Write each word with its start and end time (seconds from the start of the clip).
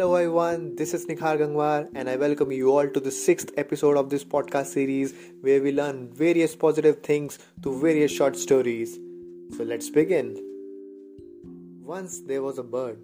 Hello 0.00 0.14
everyone, 0.14 0.76
this 0.76 0.94
is 0.94 1.04
Nikhar 1.04 1.36
Gangwar 1.38 1.86
and 1.94 2.08
I 2.08 2.16
welcome 2.16 2.50
you 2.50 2.70
all 2.70 2.88
to 2.88 3.00
the 3.00 3.10
sixth 3.10 3.50
episode 3.58 3.98
of 3.98 4.08
this 4.08 4.24
podcast 4.24 4.68
series 4.68 5.12
where 5.42 5.62
we 5.62 5.72
learn 5.72 6.10
various 6.10 6.56
positive 6.56 7.02
things 7.02 7.38
through 7.62 7.82
various 7.82 8.10
short 8.10 8.34
stories. 8.34 8.98
So 9.54 9.62
let's 9.62 9.90
begin. 9.90 10.38
Once 11.82 12.22
there 12.22 12.42
was 12.42 12.56
a 12.56 12.62
bird 12.62 12.98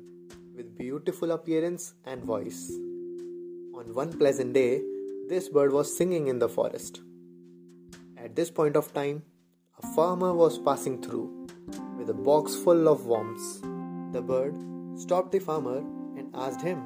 with 0.56 0.78
beautiful 0.78 1.32
appearance 1.32 1.92
and 2.06 2.24
voice. 2.24 2.70
On 3.74 3.92
one 3.92 4.16
pleasant 4.18 4.54
day, 4.54 4.80
this 5.28 5.50
bird 5.50 5.74
was 5.74 5.94
singing 5.94 6.28
in 6.28 6.38
the 6.38 6.48
forest. 6.48 7.02
At 8.16 8.34
this 8.34 8.50
point 8.50 8.74
of 8.74 8.94
time, 8.94 9.22
a 9.82 9.86
farmer 9.88 10.32
was 10.32 10.58
passing 10.58 11.02
through 11.02 11.46
with 11.98 12.08
a 12.08 12.14
box 12.14 12.54
full 12.54 12.88
of 12.88 13.04
worms. 13.04 13.60
The 14.14 14.22
bird 14.22 14.54
stopped 14.98 15.32
the 15.32 15.40
farmer 15.40 15.84
and 16.16 16.34
asked 16.34 16.62
him, 16.62 16.78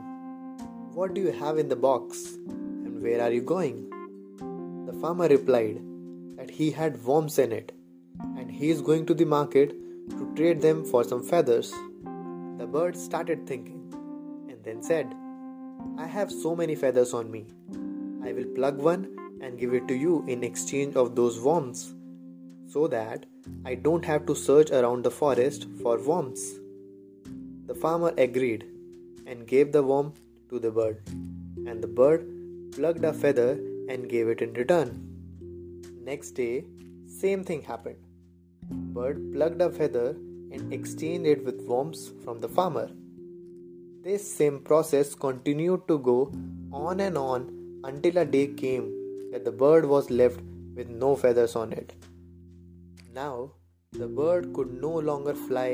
What 0.94 1.14
do 1.14 1.20
you 1.20 1.32
have 1.32 1.58
in 1.58 1.68
the 1.68 1.76
box 1.76 2.34
and 2.48 3.02
where 3.02 3.22
are 3.22 3.30
you 3.30 3.42
going? 3.42 3.88
The 4.86 4.92
farmer 5.00 5.28
replied 5.28 5.80
that 6.36 6.50
he 6.50 6.70
had 6.70 7.02
worms 7.04 7.38
in 7.38 7.52
it 7.52 7.72
and 8.36 8.50
he 8.50 8.70
is 8.70 8.80
going 8.80 9.06
to 9.06 9.14
the 9.14 9.24
market 9.24 9.70
to 10.10 10.32
trade 10.34 10.60
them 10.60 10.84
for 10.84 11.04
some 11.04 11.22
feathers. 11.22 11.70
The 12.58 12.66
bird 12.66 12.96
started 12.96 13.46
thinking 13.46 13.94
and 14.48 14.62
then 14.64 14.82
said, 14.82 15.14
I 15.98 16.06
have 16.06 16.30
so 16.30 16.56
many 16.56 16.74
feathers 16.74 17.14
on 17.14 17.30
me. 17.30 17.46
I 18.24 18.32
will 18.32 18.52
plug 18.54 18.78
one 18.78 19.16
and 19.40 19.58
give 19.58 19.72
it 19.74 19.88
to 19.88 19.94
you 19.94 20.24
in 20.26 20.44
exchange 20.44 20.96
of 20.96 21.14
those 21.16 21.40
worms 21.40 21.94
so 22.66 22.86
that 22.88 23.26
I 23.64 23.74
don't 23.74 24.04
have 24.04 24.26
to 24.26 24.34
search 24.34 24.70
around 24.70 25.04
the 25.04 25.10
forest 25.10 25.66
for 25.82 25.98
worms. 25.98 26.60
The 27.66 27.74
farmer 27.74 28.12
agreed 28.16 28.66
and 29.30 29.46
gave 29.52 29.70
the 29.76 29.82
worm 29.90 30.08
to 30.50 30.58
the 30.64 30.72
bird, 30.78 30.98
and 31.68 31.82
the 31.84 31.92
bird 32.00 32.22
plucked 32.76 33.04
a 33.10 33.12
feather 33.22 33.50
and 33.88 34.08
gave 34.14 34.28
it 34.32 34.42
in 34.46 34.52
return. 34.60 34.90
Next 36.10 36.32
day, 36.42 36.64
same 37.20 37.44
thing 37.44 37.62
happened. 37.62 38.00
Bird 38.96 39.18
plucked 39.34 39.62
a 39.68 39.70
feather 39.70 40.08
and 40.52 40.72
exchanged 40.72 41.28
it 41.32 41.44
with 41.44 41.60
worms 41.72 42.00
from 42.24 42.40
the 42.44 42.48
farmer. 42.48 42.88
This 44.06 44.22
same 44.38 44.58
process 44.70 45.14
continued 45.14 45.86
to 45.88 45.98
go 46.10 46.18
on 46.72 47.00
and 47.00 47.18
on 47.18 47.42
until 47.84 48.18
a 48.18 48.24
day 48.24 48.46
came 48.62 48.86
that 49.32 49.44
the 49.44 49.56
bird 49.64 49.86
was 49.94 50.10
left 50.10 50.40
with 50.74 50.88
no 50.88 51.14
feathers 51.14 51.54
on 51.62 51.72
it. 51.72 51.92
Now, 53.14 53.52
the 53.92 54.08
bird 54.20 54.52
could 54.54 54.72
no 54.86 54.92
longer 55.10 55.34
fly 55.34 55.70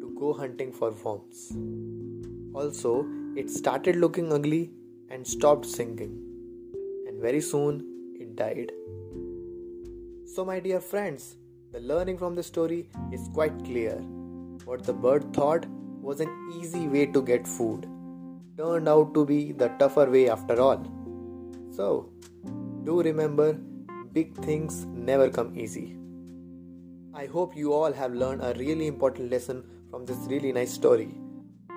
to 0.00 0.16
go 0.18 0.32
hunting 0.32 0.72
for 0.72 0.90
worms. 0.90 1.52
Also, 2.60 3.06
it 3.40 3.48
started 3.48 3.96
looking 4.04 4.32
ugly 4.36 4.70
and 5.10 5.24
stopped 5.32 5.66
singing, 5.72 6.14
and 7.06 7.20
very 7.26 7.40
soon 7.40 7.76
it 8.22 8.30
died. 8.40 8.72
So, 10.32 10.44
my 10.44 10.58
dear 10.58 10.80
friends, 10.80 11.36
the 11.72 11.80
learning 11.90 12.18
from 12.22 12.34
the 12.34 12.42
story 12.42 12.80
is 13.12 13.28
quite 13.36 13.62
clear. 13.68 13.92
What 14.64 14.82
the 14.88 14.96
bird 15.04 15.28
thought 15.32 15.66
was 16.08 16.20
an 16.20 16.32
easy 16.58 16.88
way 16.88 17.06
to 17.06 17.22
get 17.22 17.46
food 17.46 17.86
turned 18.56 18.88
out 18.88 19.14
to 19.14 19.24
be 19.24 19.52
the 19.52 19.68
tougher 19.82 20.10
way 20.16 20.28
after 20.28 20.60
all. 20.60 20.82
So, 21.70 22.10
do 22.88 23.00
remember 23.02 23.52
big 24.18 24.34
things 24.48 24.84
never 25.12 25.30
come 25.30 25.56
easy. 25.56 25.86
I 27.14 27.26
hope 27.26 27.56
you 27.56 27.72
all 27.72 27.92
have 27.92 28.20
learned 28.24 28.42
a 28.42 28.52
really 28.58 28.88
important 28.88 29.30
lesson 29.30 29.64
from 29.90 30.06
this 30.06 30.18
really 30.34 30.52
nice 30.60 30.72
story. 30.72 31.10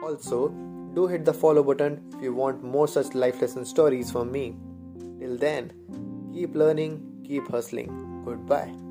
Also, 0.02 0.50
do 0.94 1.08
hit 1.08 1.26
the 1.26 1.34
follow 1.34 1.64
button 1.64 2.04
if 2.16 2.22
you 2.22 2.34
want 2.34 2.64
more 2.64 2.88
such 2.88 3.14
life 3.14 3.42
lesson 3.42 3.66
stories 3.66 4.12
from 4.12 4.32
me. 4.32 4.56
Till 5.20 5.38
then, 5.38 5.72
keep 6.34 6.56
learning, 6.56 7.24
keep 7.24 7.48
hustling. 7.50 8.24
Goodbye. 8.26 8.91